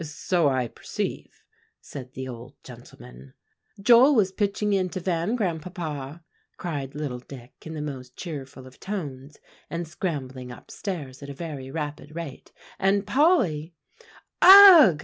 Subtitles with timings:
[0.03, 1.43] "So I perceive,"
[1.79, 3.35] said the old gentleman.
[3.79, 6.23] "Joel was pitching into Van, Grandpapa,"
[6.57, 9.37] cried little Dick in the most cheerful of tones,
[9.69, 13.75] and scrambling up stairs at a very rapid rate, "and Polly"
[14.41, 14.99] "Ugh!"